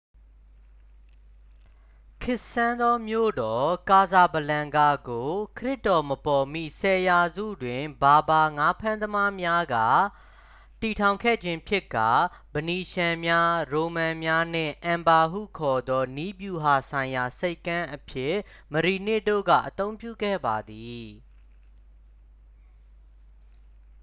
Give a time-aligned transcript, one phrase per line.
[2.21, 9.75] ခေတ်ဆန်သောမြို့တော် ကာဆာဘလန်ကာ ကို ခရစ်တော်မပေါ်မီ 10 ရာစု တွင် ဘာဘာ ငါးဖမ်းသမားများက
[10.81, 12.09] တည်ထောင်ခဲ့ခြင်းဖြစ်ကာ
[12.53, 18.35] ဖနီးရှန်းများ ရိုမန်များ နှင့် အန်ဖာ ဟုခေါ်သော နည်းဗျူဟာဆိုင်ရာဆိပ်ကမ်းအဖြစ်
[18.73, 21.07] မရီနစ် တို့က အသုံးပြုခဲ့ပါသည်